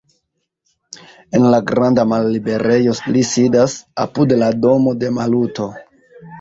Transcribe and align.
En 1.39 1.45
la 1.55 1.59
granda 1.67 2.07
malliberejo 2.15 2.97
li 3.13 3.23
sidas, 3.35 3.79
apud 4.07 4.37
la 4.43 4.51
domo 4.67 4.99
de 5.05 5.15
Maluto. 5.23 5.73